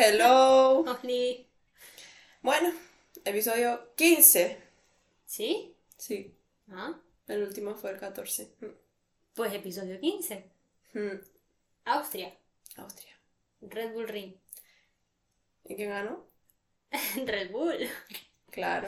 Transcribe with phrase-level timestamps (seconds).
[0.00, 0.84] Hello.
[1.02, 1.44] Oli.
[2.40, 2.72] Bueno,
[3.24, 4.56] episodio 15.
[5.26, 5.74] ¿Sí?
[5.96, 6.36] Sí,
[6.70, 6.94] Ah,
[7.26, 8.48] el último fue el 14.
[9.34, 10.44] pues episodio 15.
[10.92, 11.16] Mm,
[11.86, 12.32] Austria.
[12.76, 13.18] Austria.
[13.60, 14.34] Red Bull Ring.
[15.64, 16.24] ¿Y quién ganó?
[17.26, 17.88] Red Bull.
[18.50, 18.86] Claro.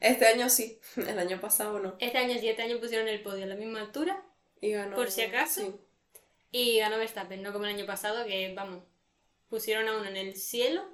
[0.00, 1.96] Este año sí, el año pasado no.
[1.98, 4.22] Este año sí, este año pusieron el podio a la misma altura
[4.62, 4.96] Y ganó.
[4.96, 5.60] Por si acaso.
[5.60, 5.74] sí.
[6.50, 8.82] y ganó Verstappen, no como el año pasado que, vamos,
[9.48, 10.84] pusieron a uno en el cielo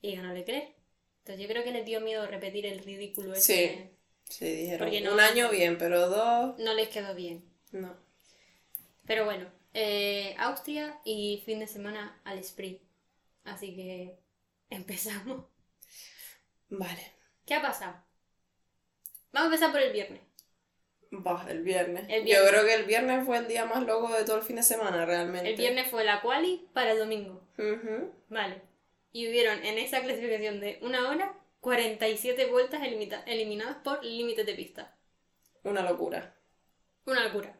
[0.00, 0.74] y ganó Leclerc.
[1.18, 3.92] Entonces yo creo que les dio miedo repetir el ridículo ese.
[4.24, 4.86] Sí, dijeron.
[4.88, 6.58] Porque no- Un año bien, pero dos.
[6.58, 7.44] No les quedó bien.
[7.72, 7.96] No.
[9.06, 12.80] Pero bueno, eh, Austria y fin de semana al sprint.
[13.44, 14.18] Así que
[14.70, 15.46] empezamos.
[16.68, 17.12] Vale.
[17.44, 18.02] ¿Qué ha pasado?
[19.32, 20.20] Vamos a empezar por el viernes.
[21.12, 22.04] Va, el viernes.
[22.08, 22.50] El Yo viernes.
[22.50, 25.06] creo que el viernes fue el día más loco de todo el fin de semana,
[25.06, 25.50] realmente.
[25.50, 27.42] El viernes fue la quali para el domingo.
[28.28, 28.62] Vale.
[29.12, 32.82] Y hubieron en esa clasificación de una hora 47 vueltas
[33.26, 34.96] eliminadas por límites de pista.
[35.62, 36.36] Una locura.
[37.06, 37.58] Una locura.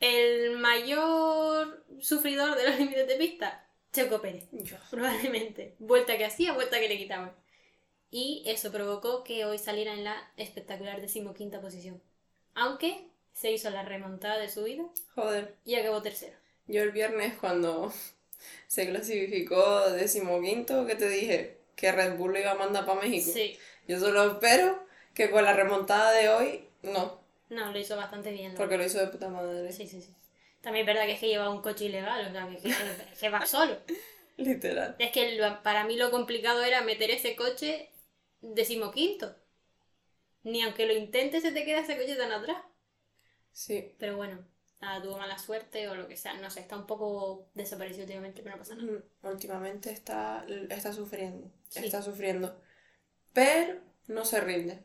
[0.00, 4.48] El mayor sufridor de los límites de pista, Checo Pérez.
[4.52, 4.76] Yo.
[4.90, 5.76] Probablemente.
[5.78, 7.32] Vuelta que hacía, vuelta que le quitaban.
[8.10, 12.02] Y eso provocó que hoy saliera en la espectacular decimoquinta posición.
[12.54, 14.84] Aunque se hizo la remontada de su vida
[15.14, 15.54] Joder.
[15.64, 16.36] y acabó tercero.
[16.66, 17.92] Yo el viernes cuando
[18.66, 23.30] se clasificó decimoquinto, que te dije que Red Bull lo iba a mandar para México.
[23.32, 23.58] Sí.
[23.88, 24.84] Yo solo espero
[25.14, 28.54] que con la remontada de hoy, no, No, lo hizo bastante bien.
[28.54, 29.72] porque lo hizo de puta madre.
[29.72, 30.14] Sí, sí, sí.
[30.60, 33.28] También es verdad que es que lleva un coche ilegal, o sea, que, que- que
[33.30, 33.78] va solo.
[34.36, 34.94] Literal.
[34.98, 37.88] Es que lo- para mí lo complicado era meter ese coche
[38.42, 39.34] decimoquinto.
[40.44, 42.58] Ni aunque lo intentes se te queda ese coche tan atrás.
[43.52, 43.96] Sí.
[43.98, 44.44] Pero bueno,
[44.80, 46.34] nada, tuvo mala suerte o lo que sea.
[46.34, 48.90] No sé, está un poco desaparecido últimamente, pero no pasa nada.
[48.92, 51.50] Mm, Últimamente está, está sufriendo.
[51.68, 51.80] Sí.
[51.84, 52.60] Está sufriendo.
[53.32, 54.82] Pero no se rinde.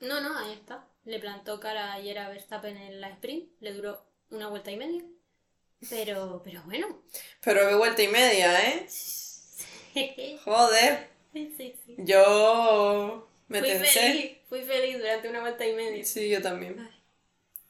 [0.00, 0.86] No, no, ahí está.
[1.04, 3.50] Le plantó cara ayer a Verstappen en la sprint.
[3.60, 5.02] Le duró una vuelta y media.
[5.88, 7.02] Pero, pero bueno.
[7.40, 8.86] Pero qué vuelta y media, ¿eh?
[9.94, 11.08] sí, Joder.
[11.32, 11.50] sí,
[11.84, 11.96] sí.
[11.96, 14.00] Yo me Fui tensé.
[14.00, 16.04] feliz, fui feliz durante una vuelta y media.
[16.04, 16.78] Sí, yo también.
[16.80, 16.88] Ay,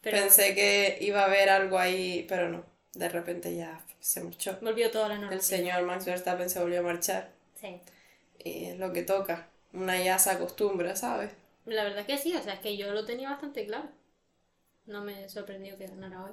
[0.03, 2.65] Pero Pensé que iba a haber algo ahí, pero no.
[2.95, 4.59] De repente ya se marchó.
[4.61, 5.33] volvió toda la normalidad.
[5.33, 7.31] El señor Max Verstappen se volvió a marchar.
[7.61, 7.81] Sí.
[8.39, 9.49] Y es lo que toca.
[9.73, 11.31] Una ya se acostumbra, ¿sabes?
[11.65, 13.89] La verdad es que sí, o sea, es que yo lo tenía bastante claro.
[14.87, 16.33] No me sorprendió que ganara hoy.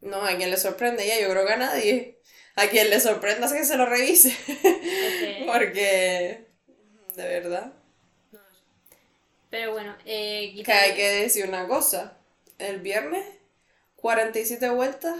[0.00, 2.20] No, a quien le sorprende ya, yo creo que a nadie.
[2.54, 4.36] A quien le sorprenda es que se lo revise.
[5.00, 5.22] Ok.
[5.46, 6.46] Porque,
[7.16, 7.72] de verdad.
[9.56, 12.18] Pero bueno, eh, Que hay que decir una cosa.
[12.58, 13.24] El viernes,
[13.96, 15.16] 47 vueltas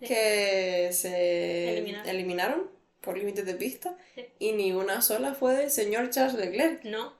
[0.00, 2.08] que se Eliminaron.
[2.08, 2.70] eliminaron
[3.02, 4.26] por límites de pista Sí.
[4.38, 6.84] y ni una sola fue del señor Charles Leclerc.
[6.84, 7.12] No,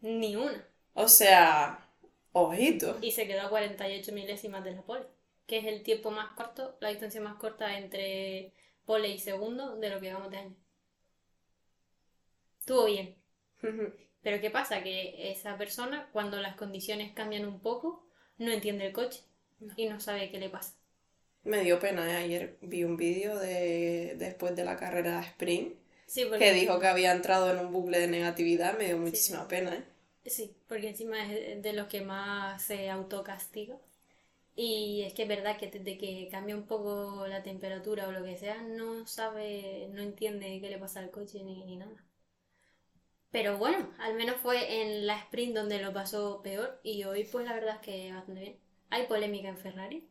[0.00, 0.64] ni una.
[0.94, 1.88] O sea,
[2.32, 2.96] ojito.
[3.00, 5.06] Y se quedó a 48 milésimas de la pole,
[5.48, 8.52] que es el tiempo más corto, la distancia más corta entre
[8.84, 10.56] pole y segundo de lo que llevamos de año.
[12.60, 13.16] Estuvo bien.
[14.28, 14.82] Pero ¿qué pasa?
[14.82, 18.04] Que esa persona, cuando las condiciones cambian un poco,
[18.36, 19.22] no entiende el coche
[19.74, 20.74] y no sabe qué le pasa.
[21.44, 22.16] Me dio pena, ¿eh?
[22.24, 26.88] ayer vi un vídeo de después de la carrera sprint Sí, porque, que dijo que
[26.88, 29.84] había entrado en un bucle de negatividad, me dio muchísima pena, ¿eh?
[30.26, 33.76] sí, porque encima es de los que más se autocastiga.
[34.56, 38.24] Y es que es verdad que desde que cambia un poco la temperatura o lo
[38.24, 42.04] que sea, no sabe, no entiende qué le pasa al coche ni, ni nada.
[43.30, 47.44] Pero bueno, al menos fue en la sprint donde lo pasó peor y hoy pues
[47.46, 48.56] la verdad es que bastante bien.
[48.90, 50.08] ¿Hay polémica en Ferrari?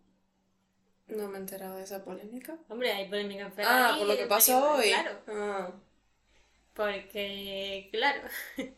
[1.07, 2.57] No me he enterado de esa polémica.
[2.69, 3.93] Hombre, hay polémica en Ferrari.
[3.93, 4.89] Ah, por lo que pasó hoy.
[4.89, 5.71] Claro, Ah,
[6.73, 8.21] porque, claro,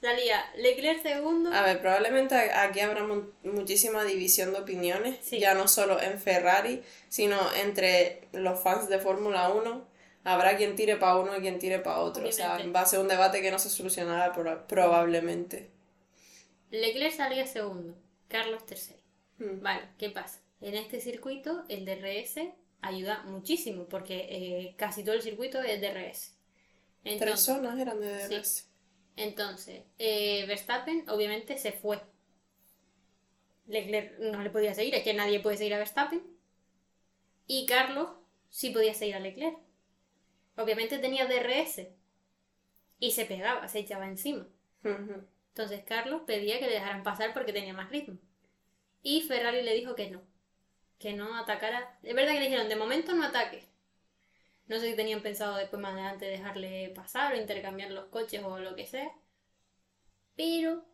[0.00, 1.52] salía Leclerc segundo.
[1.52, 5.38] A ver, probablemente aquí habrá mu- muchísima división de opiniones, Sí.
[5.38, 9.91] ya no solo en Ferrari, sino entre los fans de Fórmula 1.
[10.24, 12.26] Habrá quien tire para uno y quien tire para otro.
[12.28, 15.70] O sea, va a ser un debate que no se solucionará proba- probablemente.
[16.70, 17.94] Leclerc salía segundo,
[18.28, 19.00] Carlos tercero.
[19.38, 19.60] Mm.
[19.62, 20.40] Vale, ¿qué pasa?
[20.60, 22.40] En este circuito el DRS
[22.80, 26.34] ayuda muchísimo porque eh, casi todo el circuito es DRS.
[27.02, 28.34] Tres Entonces, zonas eran de Sí.
[28.34, 28.68] DRS.
[29.16, 32.00] entonces eh, Verstappen obviamente se fue.
[33.66, 36.22] Leclerc no le podía seguir, es que nadie puede seguir a Verstappen.
[37.46, 38.08] Y Carlos
[38.50, 39.56] sí podía seguir a Leclerc.
[40.56, 41.88] Obviamente tenía DRS.
[42.98, 44.46] Y se pegaba, se echaba encima.
[45.48, 48.18] Entonces Carlos pedía que le dejaran pasar porque tenía más ritmo.
[49.02, 50.22] Y Ferrari le dijo que no.
[50.98, 51.98] Que no atacara.
[52.02, 53.66] Es verdad que le dijeron, de momento no ataques.
[54.66, 58.58] No sé si tenían pensado después más adelante dejarle pasar o intercambiar los coches o
[58.58, 59.12] lo que sea.
[60.36, 60.84] Pero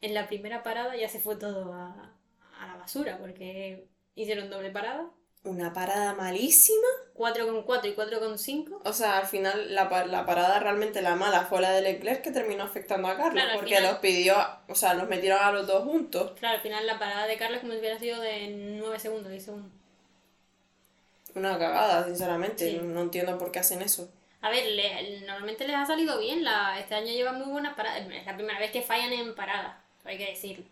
[0.00, 2.16] en la primera parada ya se fue todo a,
[2.58, 5.10] a la basura porque hicieron doble parada.
[5.44, 6.86] Una parada malísima.
[7.16, 8.80] 4,4 y 4,5.
[8.84, 12.30] O sea, al final la, la parada realmente la mala fue la de Leclerc que
[12.30, 13.34] terminó afectando a Carlos.
[13.42, 14.36] Claro, porque final- los pidió,
[14.68, 16.32] o sea, los metieron a los dos juntos.
[16.38, 18.48] Claro, al final la parada de Carlos como si hubiera sido de
[18.80, 19.70] 9 segundos, 10 segundos.
[21.34, 22.70] Una cagada, sinceramente.
[22.70, 22.78] Sí.
[22.82, 24.08] No, entiendo por qué hacen eso.
[24.42, 26.44] A ver, le- normalmente les ha salido bien.
[26.44, 28.06] La, este año llevan muy buenas paradas.
[28.10, 30.64] Es la primera vez que fallan en parada, hay que decirlo.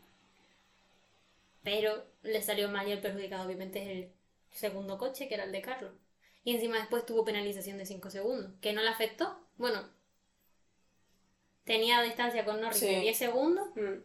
[1.62, 4.10] Pero le salió mal y el perjudicado obviamente es el
[4.52, 5.92] segundo coche, que era el de Carlos.
[6.44, 9.38] Y encima después tuvo penalización de 5 segundos, que no le afectó.
[9.58, 9.88] Bueno,
[11.64, 12.86] tenía distancia con Norris Sí.
[12.86, 14.02] de 10 segundos Mm.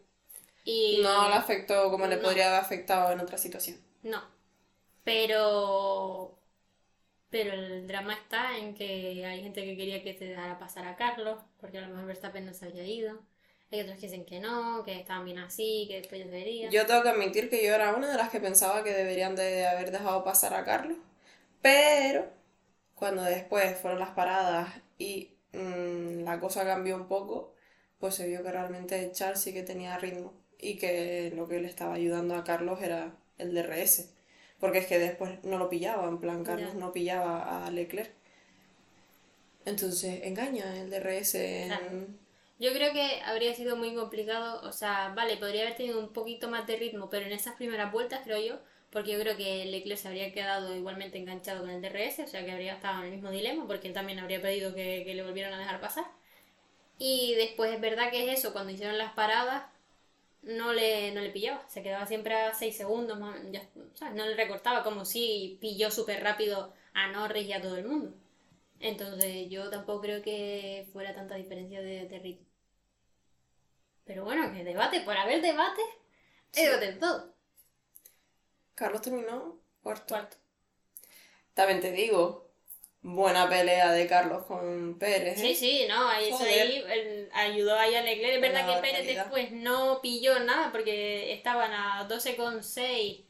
[0.66, 1.00] y...
[1.02, 2.22] No le afectó como le No.
[2.24, 3.78] podría haber afectado en otra situación.
[4.04, 4.22] No.
[5.04, 6.38] Pero.
[7.30, 10.96] Pero el drama está en que hay gente que quería que te dejara pasar a
[10.96, 13.20] Carlos, porque a lo mejor Verstappen no se había ido.
[13.76, 16.70] Hay otros que dicen que no, que estaban bien así, que después vería.
[16.70, 19.68] Yo tengo que admitir que yo era una de las que pensaba que deberían de
[19.68, 20.98] haber dejado pasar a Carlos,
[21.62, 22.30] pero
[22.94, 27.54] cuando después fueron las paradas y mm, la cosa cambió un poco,
[28.00, 31.68] pues se vio que realmente Charles sí que tenía ritmo y que lo que le
[31.68, 34.10] estaba ayudando a Carlos era el DRS,
[34.58, 36.80] porque es que después no lo pillaba, en plan Carlos Ya.
[36.80, 38.14] no pillaba a Leclerc.
[39.66, 41.68] Entonces engaña el DRS en...
[41.68, 42.25] Claro.
[42.58, 46.50] Yo creo que habría sido muy complicado, o sea, vale, podría haber tenido un poquito
[46.50, 48.60] más de ritmo, pero en esas primeras vueltas, creo yo,
[48.92, 52.46] porque yo creo que Leclerc se habría quedado igualmente enganchado con el DRS, o sea
[52.46, 55.54] que habría estado en el mismo dilema, porque él también habría pedido que, le volvieran
[55.54, 56.06] a dejar pasar.
[56.98, 59.66] Y después es verdad que es eso, cuando hicieron las paradas,
[60.44, 63.20] no le, no le pillaba, se quedaba siempre a 6 segundos,
[63.52, 67.62] ya, o sea, no le recortaba, como si pilló súper rápido a Norris y a
[67.62, 68.14] todo el mundo.
[68.80, 72.46] Entonces yo tampoco creo que fuera tanta diferencia de, de ritmo.
[74.06, 75.82] Pero bueno, que debate, por haber debate,
[76.54, 77.34] es debate de todo.
[78.76, 80.06] Carlos terminó cuarto.
[80.14, 80.38] Cuarto.
[81.54, 82.52] También te digo,
[83.02, 85.40] buena pelea de Carlos con Pérez.
[85.40, 85.42] ¿eh?
[85.42, 88.36] Sí, sí, no, ahí, ahí el- ayudó ahí a Leclerc.
[88.36, 93.26] Es verdad que Pérez después no pilló nada porque estaban a 12,6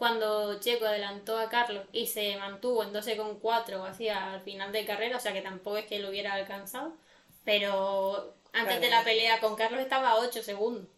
[0.00, 5.18] cuando Checo adelantó a Carlos y se mantuvo en 12,4 así al final de carrera,
[5.18, 6.96] o sea que tampoco es que lo hubiera alcanzado.
[7.44, 10.88] Pero antes de la pelea con Carlos estaba a 8 segundos.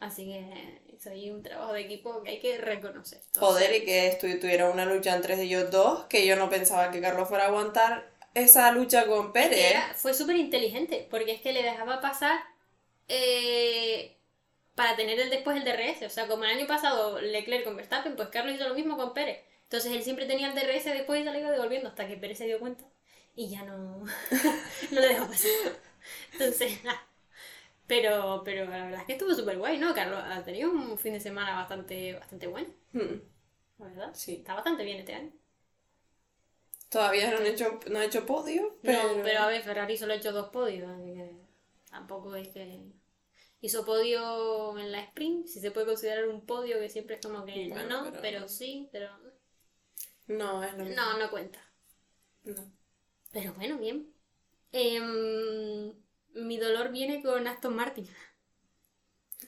[0.00, 3.20] Así que hizo ahí un trabajo de equipo que hay que reconocer.
[3.38, 7.28] Joder, y que tuviera una lucha entre ellos dos, que yo no pensaba que Carlos
[7.28, 9.70] fuera a aguantar esa lucha con Pérez.
[9.70, 12.40] era- fue súper inteligente, porque es que le dejaba pasar
[13.08, 14.19] eh,
[14.80, 16.06] para tener el después el DRS.
[16.06, 19.12] O sea, como el año pasado Leclerc con Verstappen, pues Carlos hizo lo mismo con
[19.12, 19.40] Pérez.
[19.64, 22.38] Entonces él siempre tenía el DRS después y se lo iba devolviendo hasta que Pérez
[22.38, 22.82] se dio cuenta
[23.34, 23.98] y ya no,
[24.90, 25.50] no le dejó pasar.
[26.32, 27.06] Entonces, nada.
[27.86, 29.94] Pero, pero la verdad es que estuvo súper guay, ¿no?
[29.94, 33.20] Carlos ha tenido un fin de semana bastante, bastante bueno, Hmm,
[33.80, 34.10] la verdad.
[34.14, 34.36] Sí.
[34.36, 35.30] Está bastante bien este año.
[36.88, 39.18] Todavía no han hecho, no ha hecho podio, pero...
[39.18, 41.32] No, pero a ver, Ferrari solo ha hecho dos podios, así que
[41.90, 42.80] tampoco es que...
[43.62, 47.44] Hizo podio en la sprint, si se puede considerar un podio, que siempre es como
[47.44, 48.48] que Bueno, no, pero...
[48.48, 49.08] sí, pero
[50.28, 51.02] No, es lo mismo.
[51.02, 51.60] no, no cuenta.
[52.44, 52.72] No.
[53.32, 54.12] Pero bueno, bien.
[54.72, 55.92] Em,
[56.34, 58.08] mi dolor viene con Aston Martin.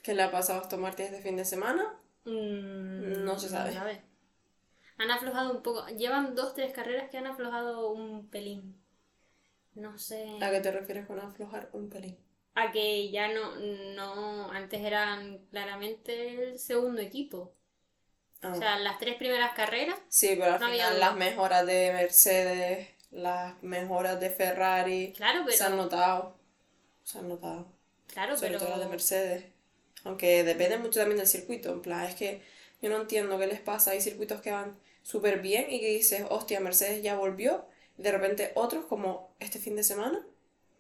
[0.03, 1.99] ¿Qué le ha pasado a Aston Martin este fin de semana?
[2.25, 4.03] Mm, No se sabe.
[4.99, 5.87] Han aflojado un poco.
[5.89, 8.81] Llevan dos, tres carreras que han aflojado un pelín.
[9.75, 10.39] No sé.
[10.41, 12.19] ¿A qué te refieres con aflojar un pelín?
[12.55, 13.57] A que ya no,
[13.95, 17.55] no, antes eran claramente el segundo equipo.
[18.43, 18.53] Ah.
[18.53, 22.89] O sea, las tres primeras carreras, sí, pero al no final las mejoras de Mercedes,
[23.11, 26.37] las mejoras de Ferrari, claro, se han pero, notado.
[27.05, 27.67] Se han notado.
[28.09, 29.45] claro, sobre pero, todo las de Mercedes.
[30.05, 31.73] Aunque depende mucho también del circuito.
[31.73, 32.43] En plan, es que
[32.81, 33.93] yo no entiendo qué les pasa.
[33.93, 37.65] Hay circuitos que van súper bien y que dices, hostia, Mercedes ya volvió.
[37.99, 40.25] Y de repente otros, como este fin de semana,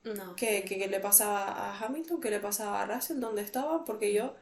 [0.04, 0.34] no.
[0.36, 3.84] que le pasaba a Hamilton, que le pasaba a Russell, ¿dónde estaba?
[3.84, 4.34] Porque yo,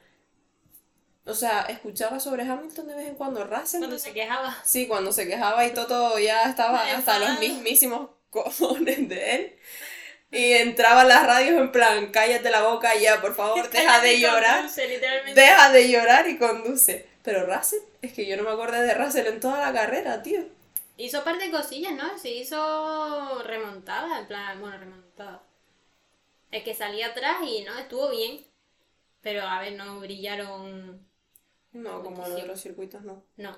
[1.27, 3.45] o sea, escuchaba sobre Hamilton de vez en cuando.
[3.45, 4.57] Russell, Cuando se quejaba.
[4.65, 9.57] sí, cuando se quejaba y Toto ya estaba hasta los mismísimos cojones de él.
[10.33, 14.21] Y entraba en las radios en plan, cállate la boca ya, por favor, deja de
[14.21, 14.59] llorar.
[14.59, 15.41] conduce, literalmente.
[15.41, 17.09] Deja de llorar y conduce.
[17.23, 20.41] Pero Russell, es que yo no me acordé de Russell en toda la carrera, tío.
[20.97, 22.17] Hizo un par de cosillas, ¿no?
[22.19, 25.43] Se hizo remontada, en plan, bueno, remontada.
[26.51, 28.45] Es que salía atrás y no, estuvo bien.
[29.21, 31.07] Pero a ver, no brillaron.
[31.73, 33.25] No, como los circuitos, no.
[33.37, 33.57] No.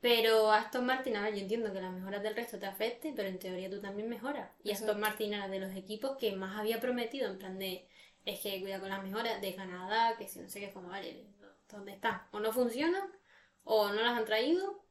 [0.00, 3.28] Pero Aston Martin, a ver, yo entiendo que las mejoras del resto te afecten, pero
[3.28, 4.50] en teoría tú también mejoras.
[4.62, 5.00] Y Aston Exacto.
[5.00, 7.88] Martin era de los equipos que más había prometido, en plan de,
[8.24, 10.90] es que cuida con las mejoras de Canadá, que si no sé qué, es como,
[10.90, 11.26] vale,
[11.70, 12.22] ¿dónde están?
[12.32, 13.10] O no funcionan,
[13.64, 14.84] o no las han traído,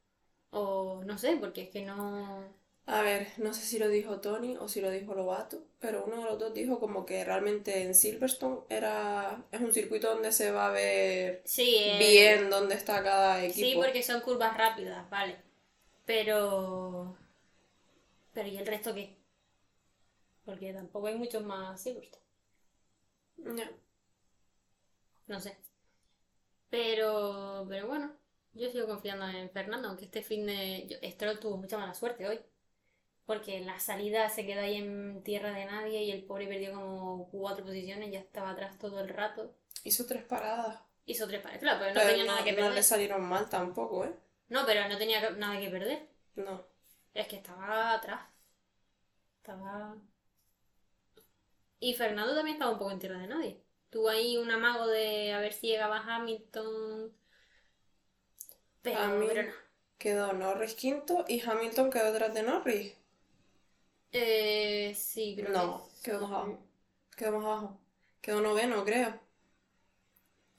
[0.50, 2.54] o no sé, porque es que no...
[2.86, 6.18] A ver, no sé si lo dijo Tony o si lo dijo Lobato, pero uno
[6.18, 10.52] de los dos dijo como que realmente en Silverstone era es un circuito donde se
[10.52, 13.80] va a ver Sí, eh, bien dónde está cada Sí, equipo.
[13.82, 15.36] porque son curvas rápidas, vale.
[16.06, 17.16] Pero...
[18.32, 19.16] Pero ¿y el resto qué?
[20.46, 22.24] Porque tampoco hay muchos más Silverstone.
[23.56, 23.70] Ya.
[25.28, 25.56] No sé.
[26.70, 28.12] Pero, pero bueno,
[28.54, 30.98] yo sigo confiando en Fernando, aunque este fin de...
[31.12, 32.40] Stroll tuvo mucha mala suerte hoy.
[33.26, 37.28] Porque la salida se quedó ahí en tierra de nadie y el pobre perdió como
[37.30, 39.54] cuatro posiciones, ya estaba atrás todo el rato.
[39.84, 42.56] Hizo tres paradas, Hizo tres pares, claro, pero no pero tenía no, nada que no
[42.56, 42.70] perder.
[42.70, 44.14] le salieron mal tampoco, ¿eh?
[44.48, 46.08] No, pero no tenía nada que perder.
[46.36, 46.64] No.
[47.14, 48.20] Es que estaba atrás.
[49.38, 49.96] Estaba...
[51.80, 53.62] Y Fernando también estaba un poco en tierra de nadie.
[53.90, 57.12] Tuvo ahí un amago de a ver si llegaba Hamilton.
[58.82, 59.52] Pero, A mí pero no.
[59.98, 62.94] quedó Norris quinto y Hamilton quedó detrás de Norris.
[64.12, 66.58] Eh, sí, creo No, que quedó más abajo.
[67.16, 67.80] Quedó más abajo.
[68.20, 69.20] Quedó noveno, creo.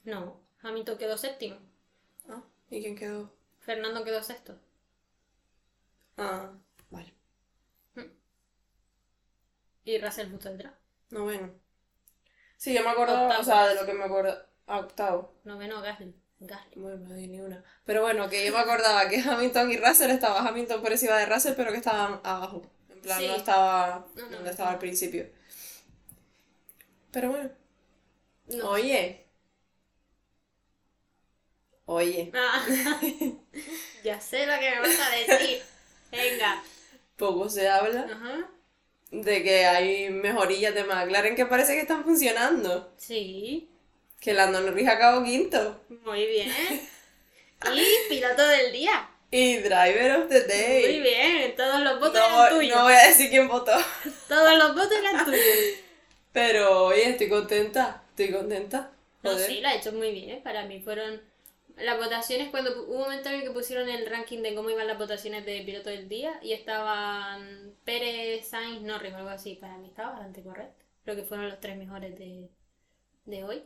[0.02, 1.56] No, Hamilton quedó séptimo.
[2.28, 3.32] Ah, ¿y quién quedó?
[3.60, 4.58] Fernando quedó sexto.
[6.18, 6.52] Ah,
[6.90, 7.14] vale.
[9.84, 10.74] Y Russell justo detrás.
[11.10, 11.52] Noveno.
[12.56, 13.40] Sí, yo me Octavo.
[13.40, 14.36] o sea, de lo que me acuerdo.
[14.66, 15.32] Ah, octavo.
[15.44, 16.14] Noveno Gasly.
[16.40, 16.76] Gasly.
[16.76, 17.62] Bueno, no di ni una.
[17.84, 21.26] Pero bueno, que yo me acordaba que Hamilton y Russell estaban Hamilton por encima de
[21.26, 22.62] Russell, pero que estaban abajo.
[23.08, 23.26] En plan, Sí.
[23.28, 25.26] no estaba No, no, donde estaba al principio.
[27.10, 27.50] Pero bueno.
[28.48, 28.70] No.
[28.70, 29.24] Oye.
[31.86, 32.30] Oye.
[32.34, 32.64] Ah,
[34.04, 35.62] ya sé lo que me vas a decir.
[36.10, 36.62] Venga.
[37.16, 38.50] Poco se habla Ajá.
[39.10, 42.92] de que hay mejorillas de McLaren que parece que están funcionando.
[42.98, 43.70] Sí.
[44.20, 45.80] Que Lando Norris acabó quinto.
[46.04, 46.50] Muy bien.
[47.74, 49.08] Y piloto del día.
[49.30, 50.82] Y Driver of the Day.
[50.82, 51.54] Muy bien.
[51.56, 52.76] Todos los votos No, eran tuyos.
[52.76, 53.72] no voy a decir quién votó.
[54.28, 55.42] Todos los votos eran tuyos.
[56.32, 58.02] Pero oye, estoy contenta.
[58.10, 58.90] Estoy contenta.
[59.22, 59.46] No, Joder.
[59.46, 60.42] sí, la ha hecho muy bien.
[60.42, 61.20] Para mí fueron
[61.76, 64.86] las votaciones cuando hubo un momento en el que pusieron el ranking de cómo iban
[64.86, 69.54] las votaciones de piloto del día y estaban Pérez, Sainz, Norris o algo así.
[69.56, 70.84] Para mí estaba bastante correcto.
[71.04, 72.48] Creo que fueron los tres mejores de,
[73.26, 73.62] de hoy.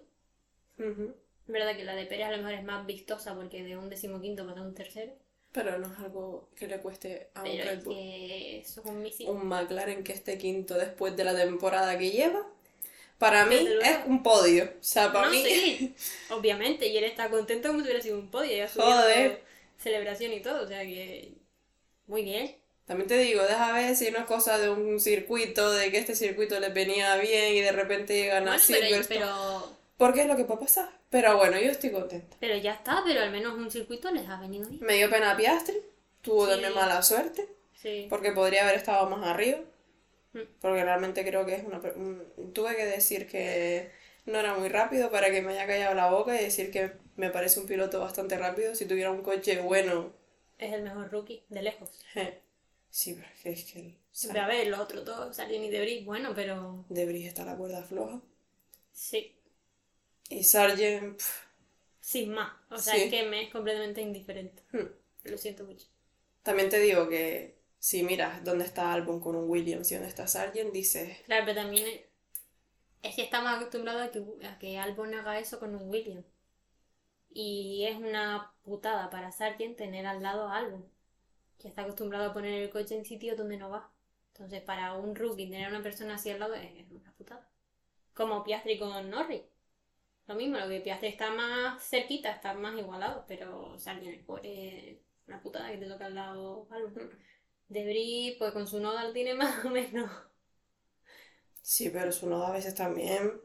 [0.78, 1.14] Ujú.
[1.46, 3.88] Es verdad que la de Pérez a lo mejor es más vistosa porque de un
[3.88, 5.12] decimoquinto pasó a un tercero.
[5.52, 7.94] Pero no es algo que le cueste a un Pero Red es Bull.
[7.94, 9.28] que eso es un misil.
[9.28, 12.46] Un McLaren que esté quinto después de la temporada que lleva.
[13.18, 14.64] Para mí es un podio.
[14.64, 15.42] O sea, para no, mí.
[15.44, 15.94] sí,
[16.28, 16.86] obviamente.
[16.88, 18.52] Y él está contento como si hubiera sido un podio.
[18.56, 19.42] Y ha subido Joder.
[19.78, 20.64] celebración y todo.
[20.64, 21.32] O sea que.
[22.06, 22.56] Muy bien.
[22.84, 26.14] También te digo, deja ver si no es cosa de un circuito, de que este
[26.14, 29.04] circuito les venía bien y de repente llegan a pero, Silverstone.
[29.08, 30.88] pero, Porque es lo que puede pasar.
[31.10, 32.36] Pero bueno, yo estoy contenta.
[32.40, 33.02] pero ya está.
[33.06, 34.82] Pero al menos un circuito les ha venido bien.
[34.84, 35.76] Me dio pena Piastri.
[36.22, 36.50] Tuvo Sí.
[36.50, 37.48] también mala suerte.
[37.74, 38.08] Sí.
[38.10, 39.60] Porque podría haber estado más arriba.
[40.32, 40.40] Mm.
[40.60, 41.80] Porque realmente creo que es una...
[42.52, 43.92] Tuve que decir que
[44.26, 47.30] no era muy rápido para que me haya callado la boca y decir que me
[47.30, 48.74] parece un piloto bastante rápido.
[48.74, 50.12] Si tuviera un coche bueno...
[50.58, 51.90] Es el mejor rookie, de lejos.
[52.90, 55.70] Sí, pero es que, es que el Ve a ver, los otros dos, Sargent y
[55.70, 56.84] Debris, bueno, pero.
[56.88, 58.20] Debris está la cuerda floja.
[58.92, 59.34] Sí.
[60.32, 61.20] Y Sargent...
[62.00, 62.52] Sin más.
[62.70, 63.02] O sea, Sí.
[63.04, 64.62] es que me es completamente indiferente.
[64.72, 64.86] hmm.
[65.24, 65.86] Lo siento mucho.
[66.42, 70.26] También te digo que si miras dónde está Albon con un Williams y dónde está
[70.26, 71.18] Sargent, dices...
[71.26, 72.00] Claro, pero también es,
[73.02, 76.24] es que estamos acostumbrados a que, a que Albon haga eso con un William.
[77.34, 80.84] Y es una putada para Sargent tener al lado a Albon,
[81.58, 83.90] que está acostumbrado a poner el coche en sitio donde no va.
[84.32, 87.48] Entonces, para un rookie tener a una persona así al lado es una putada.
[88.14, 89.42] Como Piastri con Norris.
[90.26, 95.40] Lo mismo, lo que Piastri está más cerquita, está más igualado, pero Sargent es una
[95.42, 96.68] putada que te toca al lado.
[97.68, 100.10] Debris, pues con su noda lo tiene más o menos.
[101.62, 103.40] Sí, pero su nodo a veces también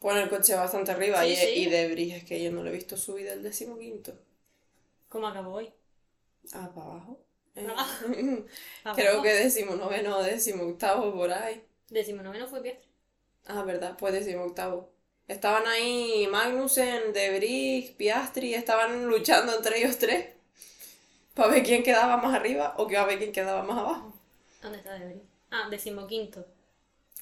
[0.00, 1.54] pone el coche bastante arriba Sí, y, sí.
[1.54, 4.14] y Debris es que yo no lo he visto subir del decimoquinto.
[5.08, 5.72] ¿Cómo acabó hoy?
[6.54, 7.20] Ah, para abajo.
[7.54, 7.66] Eh,
[8.84, 8.92] Ah.
[8.94, 9.22] Creo Abajo.
[9.22, 11.62] que decimonoveno o decimoctavo por ahí.
[11.90, 12.88] Decimonoveno fue Piastri.
[13.46, 14.91] Ah, verdad, pues decimoctavo.
[15.28, 20.28] Estaban ahí Magnussen, Debris, Piastri, estaban luchando entre ellos tres.
[21.34, 24.12] Para ver quién quedaba más arriba o que a ver quién quedaba más abajo.
[24.60, 25.22] ¿Dónde está Debris?
[25.50, 26.46] Ah, decimoquinto.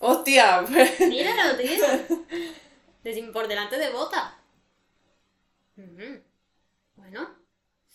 [0.00, 0.64] ¡Hostia!
[0.68, 1.00] pues.
[1.00, 1.84] Míralo, tío.
[3.04, 4.36] Decim- por delante de Bota.
[5.76, 7.28] Bueno,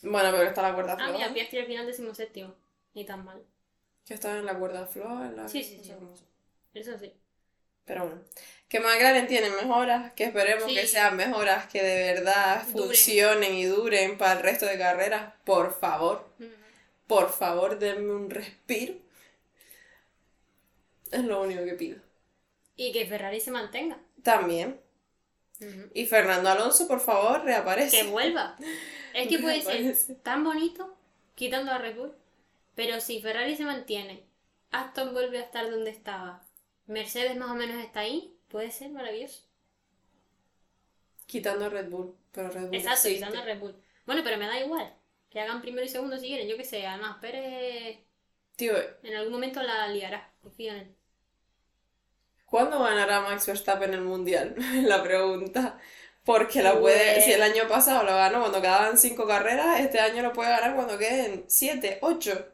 [0.02, 1.12] Bueno, pero está la cuerda Ah, floja.
[1.14, 2.54] mira, Piastri al final decimos séptimo.
[2.94, 3.44] Ni tan mal.
[4.06, 5.28] Que estaba en la cuerda floja.
[5.28, 6.24] en la- Sí, sí, no sí.
[6.74, 7.14] Eso sí.
[7.86, 8.22] Pero bueno.
[8.68, 10.76] Que McLaren tiene mejoras, que esperemos Sí.
[10.76, 12.88] que sean mejoras que de verdad Duren.
[12.88, 15.34] funcionen y duren para el resto de carreras.
[15.44, 16.28] Por favor,
[17.08, 18.96] por favor, denme un respiro.
[21.12, 22.00] Es lo único que pido.
[22.76, 23.98] Y que Ferrari se mantenga.
[24.24, 24.82] También.
[25.94, 27.98] Y Fernando Alonso, por favor, reaparece.
[28.02, 28.58] Que vuelva.
[29.14, 30.98] Es que puede ser tan bonito,
[31.36, 32.14] quitando a Red Bull.
[32.76, 34.24] Pero si Ferrari se mantiene,
[34.72, 36.44] Aston vuelve a estar donde estaba,
[36.88, 39.44] Mercedes más o menos está ahí, puede ser maravilloso.
[41.28, 42.16] Quitando a Red Bull.
[42.32, 43.16] Pero Red Bull Exacto, existe.
[43.16, 43.76] quitando a Red Bull.
[44.06, 44.94] Bueno, pero me da igual.
[45.30, 46.86] Que hagan primero y segundo si quieren, yo qué sé.
[46.86, 48.00] Además, Pérez
[48.56, 48.74] Tío,
[49.04, 50.34] en algún momento la liará.
[50.42, 50.96] Confío en él.
[52.46, 54.56] ¿cuándo ganará Max Verstappen el Mundial?
[54.84, 55.80] la pregunta.
[56.24, 60.00] Porque la puede, Pues- si el año pasado lo ganó cuando quedaban cinco carreras, este
[60.00, 62.48] año lo puede ganar cuando queden siete, ocho.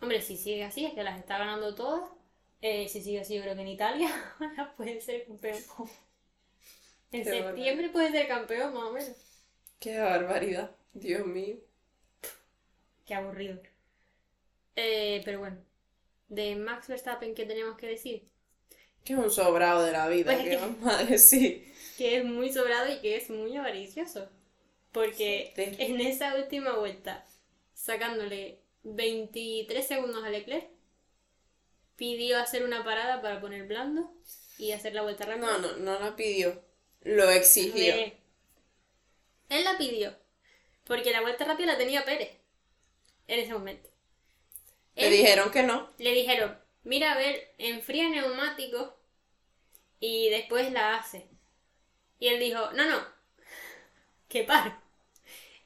[0.00, 2.10] Hombre, si sigue así, es que las está ganando todas.
[2.62, 5.58] Eh, si sigue así, yo creo que en Italia ahora puede ser campeón.
[7.12, 9.10] En Qué septiembre puede ser campeón, más o menos.
[9.78, 11.56] Qué barbaridad, Dios mío.
[13.06, 13.60] Qué aburrido.
[14.76, 15.56] Eh, pero bueno,
[16.28, 18.28] de Max Verstappen, ¿qué tenemos que decir?
[19.04, 21.70] Que es un sobrado de la vida, Pues es ¿qué que- vamos a decir?
[21.98, 24.30] Que es muy sobrado y que es muy avaricioso.
[24.92, 25.76] Porque Sí.
[25.78, 27.26] en esa última vuelta,
[27.74, 30.66] sacándole 23 segundos a Leclerc,
[32.00, 34.12] pidió hacer una parada para poner blando
[34.58, 35.46] y hacer la vuelta rápida.
[35.46, 36.64] No, no, no la pidió.
[37.02, 37.94] Lo exigió.
[39.50, 40.16] Él la pidió.
[40.84, 42.30] Porque la vuelta rápida la tenía Pérez.
[43.28, 43.90] En ese momento.
[44.94, 45.90] Le Él- dijeron que no.
[45.98, 48.92] le dijeron, mira, a ver, enfría neumáticos
[50.00, 51.28] y después la hace.
[52.20, 53.04] Y él dijo, no, no,
[54.28, 54.72] que paro.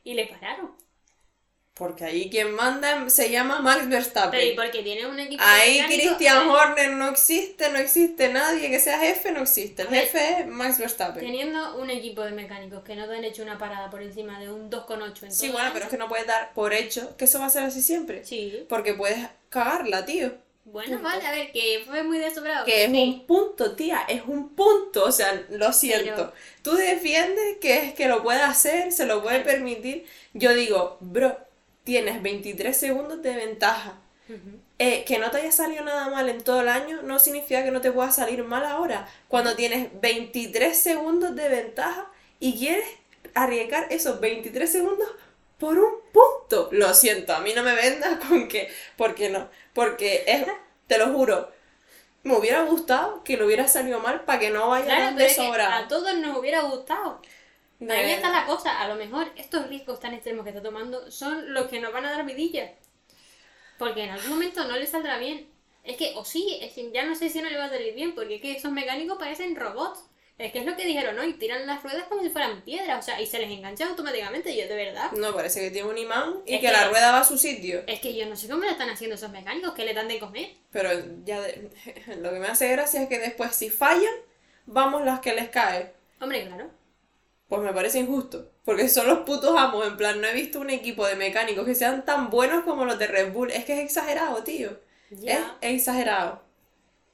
[0.04, 0.76] Y le pararon.
[1.74, 4.30] Porque ahí quien manda se llama Max Verstappen.
[4.30, 6.02] Pero ¿y porque tiene un equipo Ahí mecánico?
[6.16, 9.82] Christian Horner no existe, no existe nadie que sea jefe, no existe.
[9.82, 10.02] El ver.
[10.02, 11.24] jefe es Max Verstappen.
[11.24, 14.52] Teniendo un equipo de mecánicos que no te han hecho una parada por encima de
[14.52, 17.40] un 2,8 en Sí, bueno, pero es que no puedes dar por hecho que eso
[17.40, 18.24] va a ser así siempre.
[18.24, 18.64] Sí.
[18.68, 20.32] Porque puedes cagarla, tío.
[20.66, 21.02] Bueno, Punto.
[21.02, 22.64] vale, a ver, que fue muy desobrado.
[22.64, 22.96] Que es sí.
[22.96, 25.04] un punto, tía, es un punto.
[25.06, 26.14] O sea, lo siento.
[26.14, 26.32] Pero-
[26.62, 30.06] Tú defiendes que es que lo puede hacer, se lo puede permitir.
[30.32, 31.36] Yo digo, bro,
[31.84, 33.94] tienes 23 segundos de ventaja.
[34.78, 37.70] Eh, que no te haya salido nada mal en todo el año no significa que
[37.70, 39.06] no te pueda salir mal ahora.
[39.28, 42.06] Cuando tienes 23 segundos de ventaja
[42.40, 42.86] y quieres
[43.34, 45.08] arriesgar esos 23 segundos
[45.58, 46.68] por un punto.
[46.72, 48.68] Lo siento, a mí no me vendas con que...
[48.96, 49.48] ¿Por qué no?
[49.74, 50.46] Porque es,
[50.86, 51.50] te lo juro,
[52.22, 55.22] me hubiera gustado que lo hubiera salido mal para que no vaya Claro, pero que
[55.24, 55.84] desobrado.
[55.84, 57.20] a todos nos hubiera gustado.
[57.86, 58.80] De Ahí está la cosa.
[58.80, 62.06] A lo mejor estos riesgos tan extremos que está tomando son los que nos van
[62.06, 62.72] a dar vidilla.
[63.78, 65.48] Porque en algún momento no le saldrá bien.
[65.82, 67.94] Es que, o sí, es que ya no sé si no le va a salir
[67.94, 70.00] bien, porque es que esos mecánicos parecen robots.
[70.36, 73.02] Es que es lo que dijeron hoy, tiran las ruedas como si fueran piedras, o
[73.02, 75.12] sea, y se les engancha automáticamente, y yo de verdad.
[75.12, 77.38] No, parece que tiene un imán y Es que, que- la rueda va a su
[77.38, 77.84] sitio.
[77.86, 80.18] Es que yo no sé cómo lo están haciendo esos mecánicos, que le dan de
[80.18, 80.50] comer.
[80.72, 80.90] Pero
[81.24, 81.70] ya de-
[82.20, 84.12] lo que me hace gracia es que después si fallan,
[84.66, 85.92] vamos las que les cae.
[86.20, 86.68] Hombre, claro.
[87.54, 88.50] Pues me parece injusto.
[88.64, 89.86] Porque son los putos amos.
[89.86, 92.98] En plan, no he visto un equipo de mecánicos que sean tan buenos como los
[92.98, 93.50] de Red Bull.
[93.50, 94.78] Es que es exagerado, tío.
[95.24, 96.42] Es exagerado.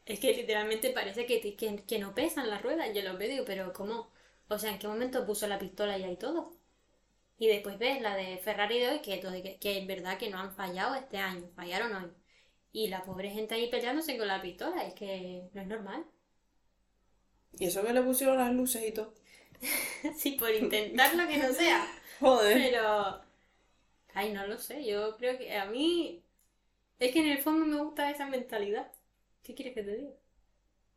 [0.04, 2.90] Es que literalmente parece que, que, que no pesan las ruedas.
[2.94, 4.10] Yo los veo pero ¿cómo?
[4.48, 6.52] O sea, ¿en qué momento puso la pistola y hay todo?
[7.38, 9.20] Y después ves la de Ferrari de hoy, que,
[9.60, 12.10] que es verdad que no han fallado este año, fallaron hoy.
[12.72, 16.04] Y la pobre gente ahí peleándose con la pistola, es que no es normal.
[17.60, 19.14] Y eso que le pusieron las luces y todo.
[20.16, 21.86] sí, por intentar lo que no sea.
[22.20, 22.56] Joder.
[22.56, 23.20] Pero.
[24.14, 24.84] Ay, no lo sé.
[24.84, 26.22] Yo creo que a mí.
[26.98, 28.90] Es que en el fondo me gusta esa mentalidad.
[29.42, 30.10] ¿Qué quieres que te diga?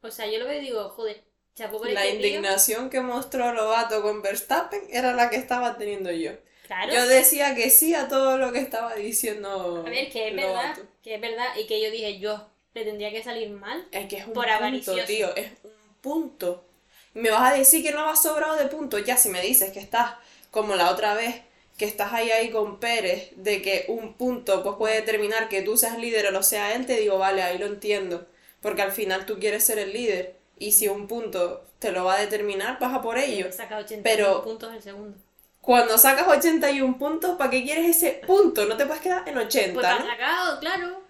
[0.02, 1.24] O sea, yo lo veo y digo, joder,
[1.56, 6.12] chapo por La este indignación que mostró Lobato con Verstappen era la que estaba teniendo
[6.12, 6.32] yo.
[6.68, 6.94] Claro.
[6.94, 10.78] Yo decía que sí a todo lo que estaba diciendo A ver, que es verdad.
[11.02, 11.56] Que es verdad.
[11.58, 13.86] Y que yo dije, yo le tendría que salir mal.
[13.92, 15.06] Es que es un Por punto, avaricioso.
[15.06, 15.72] tío, es un
[16.02, 16.66] punto.
[17.14, 19.04] Me vas a decir que no vas sobrado de puntos.
[19.06, 20.14] Ya, si me dices que estás
[20.52, 21.42] como la otra vez,
[21.78, 25.78] que estás ahí ahí con Pérez, de que un punto pues puede determinar que tú
[25.78, 28.28] seas líder o lo sea él, te digo, vale, ahí lo entiendo.
[28.62, 30.36] Porque al final tú quieres ser el líder.
[30.58, 33.52] Y si un punto te lo va a determinar, vas a por ello.
[33.52, 35.18] Saca 80 Pero- puntos el segundo.
[35.62, 38.66] Cuando sacas 81 puntos, ¿para qué quieres ese punto?
[38.66, 41.02] No te puedes quedar en 80, Pues sacado, claro.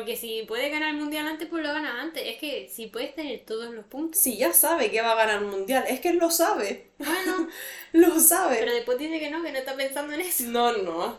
[0.00, 2.22] Porque si puedes ganar el mundial antes, pues lo ganas antes.
[2.26, 4.18] Es que si puedes tener todos los puntos.
[4.18, 6.88] Si ya sabe que va a ganar el mundial, es que lo sabe.
[6.96, 7.48] Bueno,
[7.92, 8.56] Lo sabe.
[8.60, 10.44] pero después dice que no, que no está pensando en eso.
[10.44, 11.18] No, no.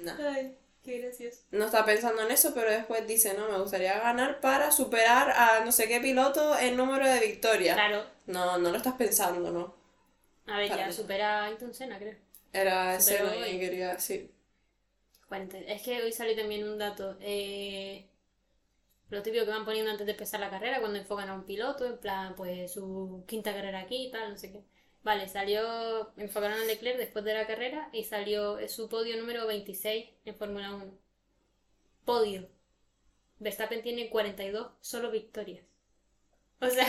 [0.00, 0.12] No.
[0.18, 1.40] Ay, qué gracioso.
[1.50, 5.62] No está pensando en eso, pero después dice, no, me gustaría ganar para superar a
[5.62, 7.74] no sé qué piloto en número de victorias.
[7.76, 8.06] Claro.
[8.24, 9.74] No, no lo estás pensando, ¿no?
[10.46, 12.14] A ver, Para ya supera a Ayrton Senna, creo.
[12.50, 14.30] Era ese lo que quería decir.
[15.30, 15.58] 40.
[15.58, 17.16] Es que hoy salió también un dato.
[17.20, 18.04] Eh,
[19.10, 21.86] lo típico que van poniendo antes de empezar la carrera, cuando enfocan a un piloto,
[21.86, 24.64] en plan, pues su quinta carrera aquí y tal, no sé qué.
[25.04, 30.10] Vale, salió, enfocaron a Leclerc después de la carrera y salió su podio número 26
[30.24, 30.98] en Fórmula 1.
[32.04, 32.48] Podio.
[33.38, 35.64] Verstappen tiene 42 solo victorias.
[36.60, 36.86] O sea,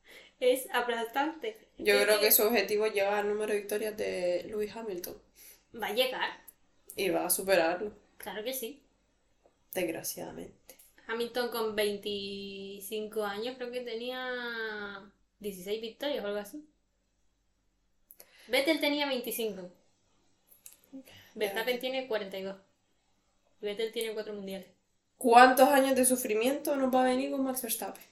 [0.40, 1.68] es aplastante.
[1.78, 5.16] Yo creo que su objetivo es llegar al número de victorias de Lewis Hamilton.
[5.80, 6.47] Va a llegar,
[6.98, 8.82] Y va a superarlo, claro que sí.
[9.74, 10.76] desgraciadamente.
[11.08, 16.64] Hamilton con 25 años creo que tenía 16 victorias o algo así.
[18.48, 19.70] Vettel tenía 25.
[21.34, 22.56] Verstappen tiene 42.
[23.62, 24.68] Vettel tiene 4 mundiales.
[25.18, 28.02] ¿Cuántos años de sufrimiento nos va a venir con Max Verstappen?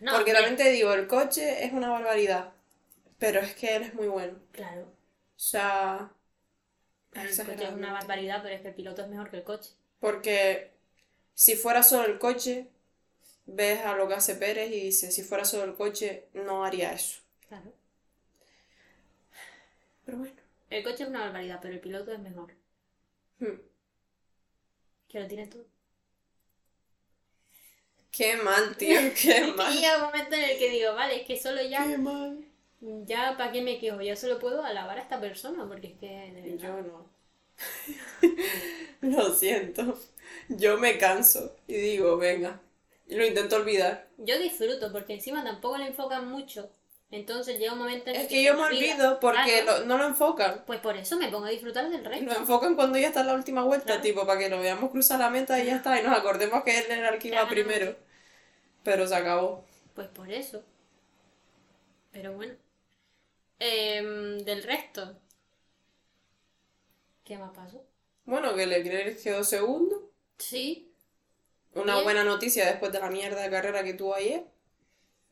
[0.00, 2.52] No, Porque hombre, también te digo, el coche es una barbaridad.
[3.18, 4.38] Pero es que él es muy bueno.
[4.52, 4.86] Claro,
[5.36, 6.12] O sea.
[7.10, 9.44] Claro, el coche es una barbaridad, pero es que el piloto es mejor que el
[9.44, 9.70] coche.
[10.00, 10.72] Porque
[11.34, 12.68] si fuera solo el coche,
[13.46, 16.92] ves a lo que hace Pérez y dices, si fuera solo el coche, no haría
[16.92, 17.20] eso.
[17.48, 17.72] Claro.
[20.04, 20.34] Pero bueno.
[20.70, 22.52] El coche es una barbaridad, pero el piloto es mejor.
[23.40, 23.60] Hmm.
[25.08, 25.66] Que lo tiene todo.
[28.12, 29.72] Qué mal, tío, qué Y mal.
[29.74, 32.44] llega un momento en el que digo, vale, es que solo ya Qué mal.
[32.80, 34.00] Ya, ¿para qué me quejo?
[34.00, 37.10] Ya solo puedo alabar a esta persona, porque es que, de verdad, Yo no.
[39.02, 39.98] Lo siento.
[40.48, 42.60] Yo me canso y digo, venga.
[43.06, 44.08] Y lo intento olvidar.
[44.18, 46.70] Yo disfruto, porque encima tampoco le enfocan mucho.
[47.10, 49.80] Entonces llega un momento en el Es que que yo me olvido porque Claro.
[49.80, 50.62] lo- no lo enfocan.
[50.64, 52.32] Pues por eso me pongo a disfrutar del Lo resto.
[52.32, 54.02] enfocan cuando ya está en la última vuelta, Claro.
[54.02, 56.00] tipo, para que lo veamos cruzar la meta y ya está.
[56.00, 57.50] Y nos acordemos que él era el que iba Claro.
[57.50, 57.96] primero.
[58.84, 59.64] Pero se acabó.
[59.94, 60.62] Pues por eso.
[62.12, 62.54] Pero bueno.
[63.60, 65.20] Em, del resto.
[67.24, 67.86] ¿Qué más pasó?
[68.24, 70.10] Bueno, que Leclerc quedó segundo.
[70.38, 70.92] Sí,
[71.74, 72.04] Una Bien.
[72.04, 74.44] buena noticia después de la mierda de carrera que tuvo ayer.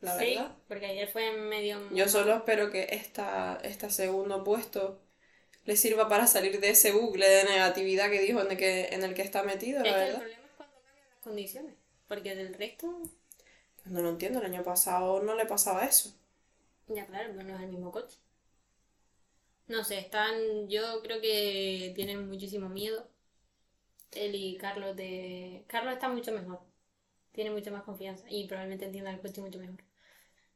[0.01, 0.57] La sí, verdad.
[0.69, 1.79] porque ayer fue medio...
[1.95, 5.01] Yo solo espero que esta, este segundo puesto
[5.64, 9.05] le sirva para salir de ese bucle de negatividad que dijo en el que, en
[9.05, 11.75] el que está metido, Es la que el problema es cuando cambian las condiciones.
[12.09, 13.03] Porque del resto...
[13.87, 16.14] No lo entiendo, el año pasado no le pasaba eso.
[16.88, 18.18] Ya, claro, no es el mismo coche.
[19.68, 20.68] No sé, están.
[20.68, 23.09] Yo creo que tienen muchísimo miedo.
[24.12, 25.64] Él y Carlos de.
[25.68, 26.61] Carlos está mucho mejor.
[27.33, 29.83] Tiene mucha más confianza y probablemente entienda el coche mucho mejor.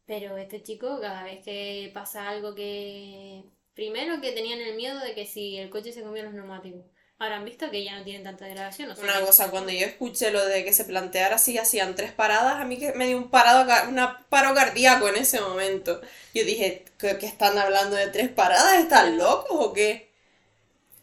[0.06, 3.44] Pero este chico, cada vez que pasa algo que.
[3.74, 6.84] Primero que tenían el miedo de que si el coche se comía los neumáticos.
[7.22, 8.90] Ahora han visto que ya no tienen tanta degradación.
[8.90, 12.12] O sea, Una cosa, cuando yo escuché lo de que se planteara si hacían tres
[12.12, 16.00] paradas, a mí que me dio un parado, una paro cardíaco en ese momento.
[16.34, 18.74] Yo dije, ¿qué, qué están hablando de tres paradas?
[18.80, 20.10] ¿Están locos o qué?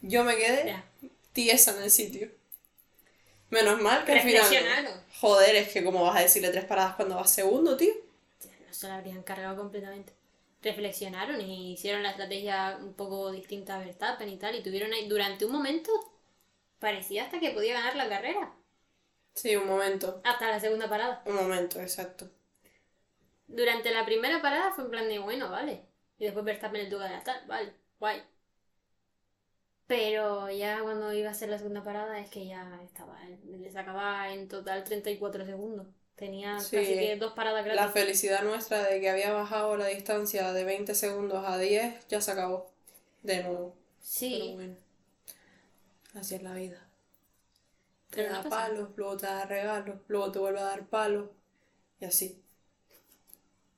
[0.01, 0.83] Yo me quedé Ya.
[1.33, 2.29] tiesa en el sitio.
[3.49, 4.83] Menos mal que al final...
[4.83, 4.89] no.
[5.19, 7.93] Joder, es que como vas a decirle tres paradas cuando vas segundo, tío.
[8.67, 10.13] No se la habrían cargado completamente.
[10.61, 14.55] Reflexionaron y hicieron la estrategia un poco distinta a Verstappen y tal.
[14.55, 15.91] Y tuvieron ahí, durante un momento,
[16.79, 18.51] parecía hasta que podía ganar la carrera.
[19.33, 20.21] Sí, un momento.
[20.23, 21.23] Hasta la segunda parada.
[21.25, 22.29] Un momento, exacto.
[23.47, 25.83] Durante la primera parada fue en plan de, bueno, vale.
[26.17, 28.21] Y después Verstappen le tuvo que adelantar, vale, guay.
[29.87, 34.31] Pero ya cuando iba a ser la segunda parada es que ya estaba, le sacaba
[34.31, 35.87] en total 34 segundos.
[36.15, 36.75] Tenía Sí.
[36.77, 40.93] casi que dos paradas La felicidad nuestra de que había bajado la distancia de 20
[40.93, 42.69] segundos a 10 ya se acabó.
[43.23, 43.57] De nuevo.
[43.57, 44.75] Pero Sí, bueno.
[46.13, 46.87] Así es la vida.
[48.11, 51.29] Te da palos, luego te da regalos, luego te vuelve a dar palos.
[51.99, 52.41] Y así.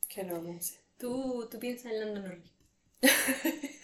[0.08, 0.80] ¿Qué vamos a hacer?
[0.98, 2.52] tú, tú piensas en Lando Norris.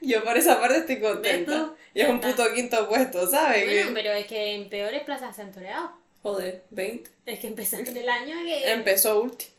[0.00, 1.74] Yo por esa parte estoy ¿Ves contenta.
[1.94, 3.64] Y es un puto quinto puesto, ¿sabes?
[3.66, 5.92] Bueno, Que- pero es que en peores plazas se han toreado.
[6.22, 7.10] Joder, 20.
[7.26, 8.72] Es que empezaste el año que...
[8.72, 9.50] Empezó último.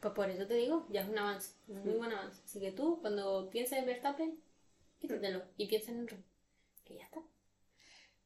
[0.00, 2.40] Pues por eso te digo, ya es un avance, un muy buen avance.
[2.44, 4.38] Así que tú, cuando pienses en Verstappen,
[5.00, 6.24] quítatelo y piensa en Ron.
[6.90, 7.20] Que ya está.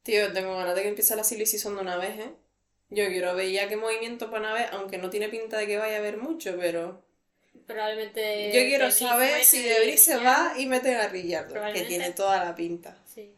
[0.03, 2.33] Tío, tengo ganas de que empiece la silly season de una vez, ¿eh?
[2.89, 5.77] Yo quiero ver ya qué movimientos van a ver, aunque no tiene pinta de que
[5.77, 7.03] vaya a haber mucho, pero...
[7.67, 8.53] Probablemente...
[8.53, 12.43] Yo quiero saber si y Debris se va y mete a Ricciardo, que tiene toda
[12.43, 12.97] la pinta.
[13.07, 13.35] Sí.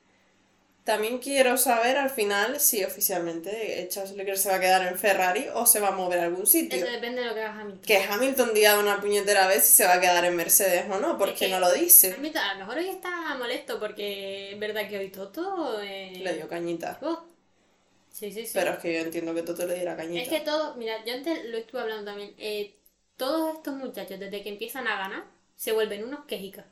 [0.86, 5.46] También quiero saber al final si oficialmente Charles Leclerc se va a quedar en Ferrari
[5.52, 6.78] o se va a mover a algún sitio.
[6.78, 7.82] Eso depende de lo que haga Hamilton.
[7.84, 11.18] Que Hamilton diga una puñetera vez si se va a quedar en Mercedes o no,
[11.18, 12.14] porque que no lo dice.
[12.16, 15.80] Hamilton a lo mejor hoy está molesto porque es verdad que hoy Toto...
[15.82, 16.98] eh, Le dio cañita.
[17.02, 17.24] oh.
[18.12, 18.52] Sí, sí, sí.
[18.54, 20.30] Pero es que yo entiendo que Toto le diera Es cañita.
[20.30, 22.32] que todo, mira, yo antes lo estuve hablando también.
[22.38, 22.74] eh,
[23.16, 25.24] todos estos muchachos, desde que empiezan a ganar,
[25.56, 26.64] se vuelven unos quejicas.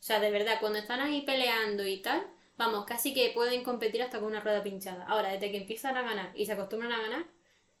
[0.00, 2.22] O sea, de verdad, cuando están ahí peleando y tal,
[2.56, 5.04] vamos, casi que pueden competir hasta con una rueda pinchada.
[5.06, 7.26] Ahora, desde que empiezan a ganar y se acostumbran a ganar,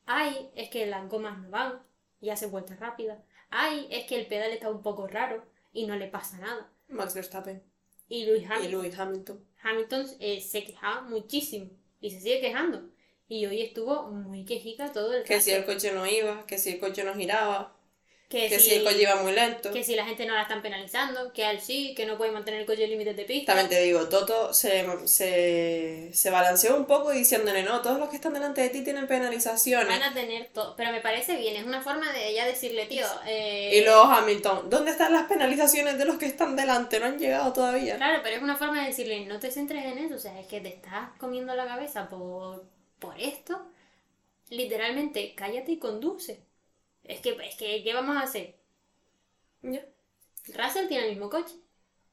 [0.06, 1.82] ay, es que las gomas no van
[2.20, 3.18] y hacen vueltas rápidas.
[3.50, 6.72] Ay, es que el pedal está un poco raro y no le pasa nada.
[6.88, 7.62] Max Verstappen
[8.08, 9.46] Y Luis y Hamilton, Lewis Hamilton.
[9.62, 12.88] Hamilton eh, se quejaba muchísimo y se sigue quejando.
[13.28, 16.70] Y hoy estuvo muy quejica todo el Que si el coche no iba, que si
[16.70, 17.75] el coche no giraba,
[18.28, 19.72] que, que si, si el coche iba muy lento.
[19.72, 22.32] que si la gente no la están penalizando, que a él sí, que no puede
[22.32, 23.52] mantener el coche en límites de pista.
[23.52, 28.16] También te digo, Toto se, se, se balanceó un poco diciéndole, no, todos los que
[28.16, 29.88] están delante de ti tienen penalizaciones.
[29.88, 33.06] Van a tener todo, pero me parece bien, es una forma de ella decirle, tío,
[33.26, 36.98] eh, Y luego Hamilton, ¿dónde están las penalizaciones de los que están delante?
[36.98, 37.96] No han llegado todavía.
[37.96, 40.46] Claro, pero es una forma de decirle, no te centres en eso, o sea, es
[40.46, 42.64] que te estás comiendo la cabeza por,
[42.98, 43.66] por esto.
[44.50, 46.45] Literalmente, cállate y conduce.
[47.08, 48.54] Es que, es que, ¿qué vamos a hacer?
[49.62, 49.84] Ya.
[50.54, 51.54] Russell tiene el mismo coche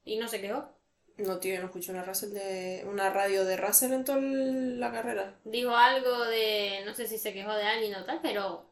[0.06, 0.70] y no se quejó.
[1.18, 4.92] No, tío, yo no escuché una, Russell de, una radio de Russell en toda la
[4.92, 5.36] carrera.
[5.44, 8.66] Dijo algo de, no sé si se quejó de alguien o tal, pero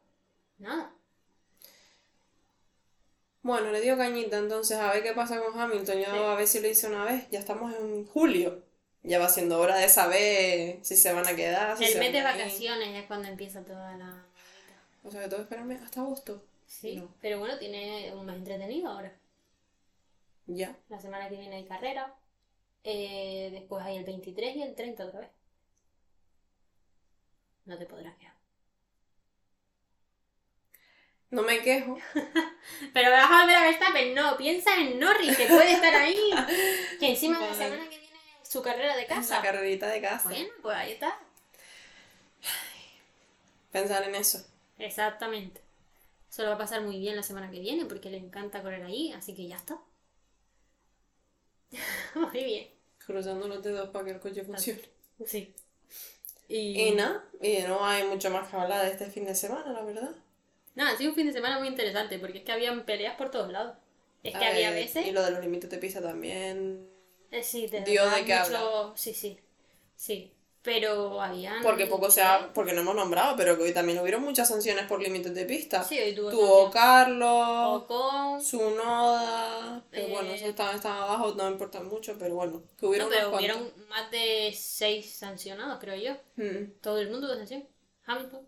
[0.57, 0.91] nada.
[3.43, 5.97] Bueno, le dio cañita entonces, a ver qué pasa con Hamilton.
[5.97, 6.17] Yo Sí.
[6.17, 7.27] a ver si lo hice una vez.
[7.31, 8.63] Ya estamos en julio.
[9.03, 12.21] Ya va siendo hora de saber si se van a quedar, si El mes de
[12.21, 14.25] vacaciones es cuando empieza toda la...
[15.03, 16.43] O sea, que tengo que esperarme hasta agosto.
[16.67, 17.13] Sí, No.
[17.21, 19.13] pero bueno, tiene un mes entretenido ahora.
[20.47, 20.75] Ya.
[20.89, 22.15] La semana que viene hay carrera.
[22.83, 25.29] eh, después hay el 23 y el 30 otra vez.
[27.65, 28.33] No te podrás quedar.
[31.29, 31.97] No me quejo.
[32.93, 36.17] Pero vas a volver a Verstappen, no, piensa en Norris, que puede estar ahí.
[36.99, 39.41] Que encima de la semana que viene su carrera de casa.
[39.41, 40.29] carrerita de casa.
[40.29, 41.17] Bueno, pues ahí está.
[43.71, 44.45] Pensar en eso.
[44.85, 45.61] Exactamente.
[46.29, 48.83] Eso lo va a pasar muy bien la semana que viene porque le encanta correr
[48.83, 49.79] ahí, así que ya está.
[52.15, 52.67] muy bien.
[53.05, 54.81] Cruzando los dedos para que el coche funcione.
[55.25, 55.53] Sí.
[56.47, 59.71] Y, Y nada, y no hay mucho más que hablar de este fin de semana,
[59.71, 60.11] la verdad.
[60.75, 63.31] nada, ha sido un fin de semana muy interesante porque es que habían peleas por
[63.31, 63.77] todos lados.
[64.23, 65.07] Es que había Eh, veces.
[65.07, 66.87] Y lo de los límites de pista también.
[67.31, 69.39] eh, sí, te dio de qué mucho- Sí, sí.
[69.95, 70.31] Sí.
[70.63, 71.61] Pero habían.
[71.63, 74.85] Porque poco se ha, porque no hemos nombrado, pero que hoy también hubieron muchas sanciones
[74.85, 75.83] por límites de pista.
[75.83, 76.29] Sí, hoy tuvo.
[76.29, 76.69] Tuvo.
[76.71, 78.41] Carlos, Ocon.
[78.41, 82.85] Sunoda, pero Eh, bueno, eso estaba, estaba abajo, no me importa mucho, pero bueno, que
[82.85, 86.13] No, hubieron pero hubieron más de seis sancionados, creo yo.
[86.43, 86.73] Mm.
[86.81, 87.67] Todo el mundo de sanción.
[88.05, 88.47] Hamilton,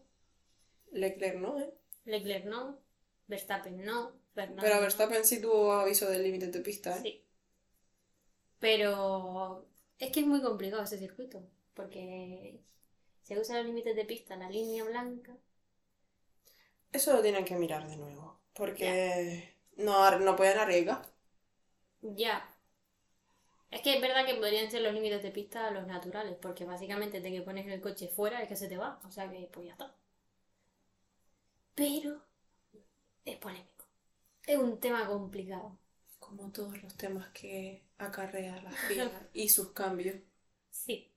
[0.92, 1.74] Leclerc no, ¿eh?
[2.06, 2.78] Leclerc no,
[3.28, 4.62] Verstappen no, Fernando.
[4.62, 4.82] Pero no.
[4.82, 7.02] Verstappen sí tuvo aviso de límites de pista, ¿eh?
[7.02, 7.24] Sí.
[8.60, 9.66] Pero
[10.00, 11.44] es que es muy complicado ese circuito,
[11.74, 12.60] porque
[13.24, 15.38] se usan los límites de pista, la línea blanca.
[16.94, 21.02] Eso lo tienen que mirar de nuevo, porque no, no pueden arriesgar.
[22.18, 22.44] Ya.
[23.72, 27.20] Es que es verdad que podrían ser los límites de pista los naturales, porque básicamente
[27.20, 29.66] de que pones el coche fuera es que se te va, o sea que pues
[29.66, 29.94] ya está.
[31.76, 32.22] Pero
[33.26, 33.86] es polémico.
[34.46, 35.78] Es un tema complicado.
[36.20, 40.16] Como todos los temas que acarrea la FIA y sus cambios.
[40.72, 41.13] Sí.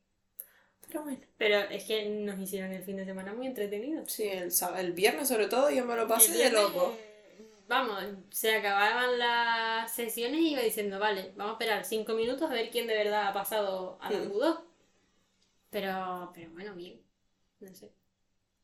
[0.88, 1.20] Pero bueno.
[1.37, 4.11] Pero es que nos hicieron el fin de semana muy entretenidos.
[4.11, 6.94] Sí, el, el viernes sobre todo yo me lo pasé de loco.
[7.68, 12.55] Vamos, se acababan las sesiones y iba diciendo, vale, vamos a esperar cinco minutos a
[12.55, 14.31] ver quién de verdad ha pasado a la Mm.
[14.33, 14.61] Q2.
[15.70, 17.01] Pero, pero bueno, bien.
[17.61, 17.92] No sé.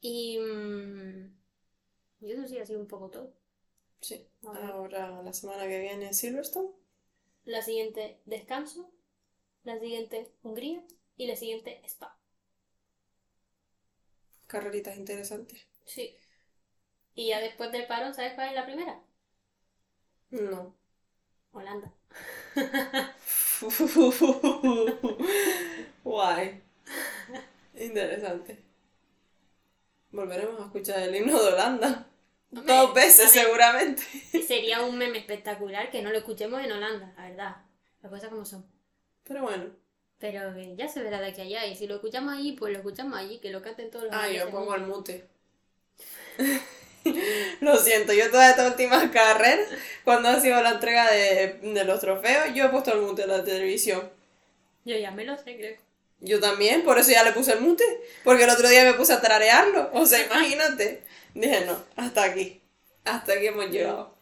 [0.00, 0.38] Y.
[0.38, 1.34] mm,
[2.20, 3.32] y eso sí ha sido un poco todo.
[4.00, 4.26] Sí.
[4.46, 4.64] A ver.
[4.70, 6.70] Ahora la semana que viene Silverstone.
[7.44, 8.90] La siguiente, descanso.
[9.64, 10.82] La siguiente, Hungría.
[11.16, 12.18] Y la siguiente, Spa.
[14.46, 15.66] Carreritas interesantes.
[15.84, 16.16] Sí.
[17.14, 19.00] Y ya después del parón, ¿sabes cuál es la primera?
[20.30, 20.74] No.
[21.52, 21.92] Holanda.
[26.04, 26.62] Guay.
[27.74, 28.62] Interesante.
[30.10, 32.06] Volveremos a escuchar el himno de Holanda.
[32.54, 34.02] Hombre, Dos veces seguramente.
[34.46, 37.56] Sería un meme espectacular que no lo escuchemos en Holanda, la verdad.
[38.02, 38.66] Las cosas como son.
[39.24, 39.81] Pero bueno.
[40.22, 41.66] Pero que ya se verá de aquí a allá.
[41.66, 44.28] Y si lo escuchamos allí, pues lo escuchamos allí, que lo canten todos los Ah,
[44.28, 45.28] yo pongo el mute.
[47.60, 49.62] Lo siento, yo toda esta última carrera,
[50.04, 53.28] cuando ha sido la entrega de, de los trofeos, yo he puesto el mute en
[53.28, 54.08] la televisión.
[54.84, 55.76] Yo ya me lo sé, creo.
[56.20, 57.84] Yo también, por eso ya le puse el mute.
[58.24, 59.90] Porque el otro día me puse a tararearlo.
[59.92, 61.02] O sea, imagínate.
[61.34, 62.62] Dije, no, hasta aquí.
[63.04, 64.16] Hasta aquí hemos llegado.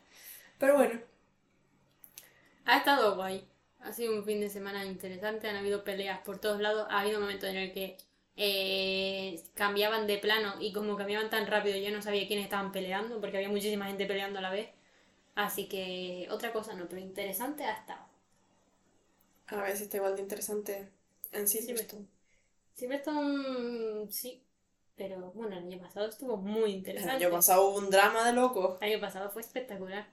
[0.59, 1.01] Pero bueno.
[2.65, 3.50] Ha estado guay.
[3.81, 5.49] Ha sido un fin de semana interesante.
[5.49, 6.87] Han habido peleas por todos lados.
[6.91, 7.97] Ha habido momentos en el que
[8.37, 13.21] eh, cambiaban de plano y como cambiaban tan rápido yo no sabía quiénes estaban peleando
[13.21, 14.69] porque había muchísima gente peleando a la vez.
[15.35, 18.03] Así que otra cosa no, pero interesante ha estado.
[19.49, 20.89] A ver si está igual de interesante
[21.33, 22.07] en Silverstone.
[22.75, 24.43] Silverstone, sí.
[24.97, 27.25] Pero bueno, el año pasado estuvo muy El interesante.
[27.25, 28.79] año pasado hubo un drama de locos.
[28.81, 30.07] El año pasado fue espectacular.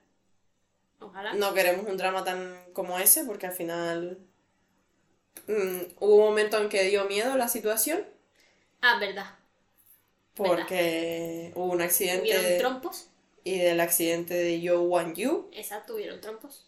[1.00, 1.32] Ojalá.
[1.34, 4.18] No queremos un drama tan como ese porque al final
[5.46, 8.04] mm, hubo un momento en que dio miedo la situación
[8.80, 9.26] Ah, verdad.
[10.34, 13.08] porque hubo un accidente Hubieron trompos.
[13.44, 15.48] y del accidente de Yo Wan Yu.
[15.52, 16.64] Exacto, hubieron trompos.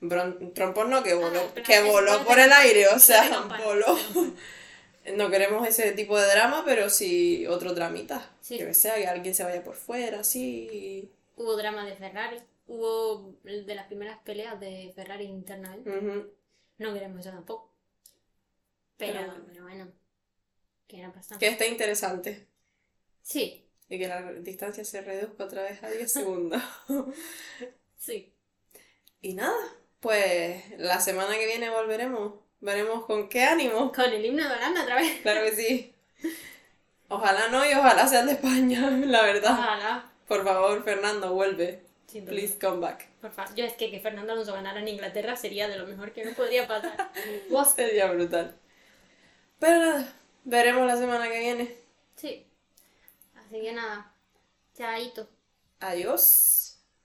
[0.00, 3.96] Bron- trompos no, que voló, Ah, pero que voló por el aire, o sea, voló.
[5.14, 8.28] No queremos ese tipo de drama, pero sí otro dramita.
[8.40, 8.58] Sí.
[8.58, 11.08] Que sea, que alguien se vaya por fuera, sí.
[11.36, 12.38] Hubo drama de Ferrari.
[12.66, 15.88] Hubo de las primeras peleas de Ferrari internamente.
[15.90, 16.32] Ujú.
[16.78, 17.72] No queremos eso tampoco.
[18.96, 19.44] Pero, Pero bueno.
[19.48, 19.92] pero bueno.
[20.88, 21.38] Que no pasa.
[21.38, 22.46] Que esté interesante.
[23.22, 26.62] Sí, Y que la distancia se reduzca otra vez a 10 segundos.
[27.96, 28.32] sí.
[29.20, 29.56] Y nada,
[30.00, 32.34] pues la semana que viene volveremos.
[32.60, 33.92] Veremos con qué ánimo.
[33.92, 35.20] Con el himno de Holanda otra vez.
[35.22, 35.94] Claro que sí.
[37.08, 39.52] Ojalá no y ojalá sea el de España, la verdad.
[39.52, 40.12] Ojalá.
[40.26, 41.85] Por favor, Fernando, vuelve.
[42.06, 43.08] Please come back.
[43.20, 43.54] Por favor.
[43.54, 46.32] Yo es que que Fernando Alonso ganara en Inglaterra sería de lo mejor que no
[46.32, 47.10] podría pasar.
[47.74, 48.56] Sería brutal.
[49.58, 50.12] Pero nada,
[50.44, 51.76] veremos la semana que viene.
[52.14, 52.46] Sí.
[53.34, 54.12] Así que nada.
[54.76, 55.28] Chaito.
[55.80, 56.65] Adiós.